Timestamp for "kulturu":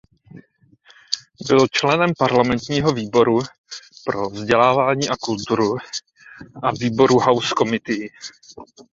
5.17-5.77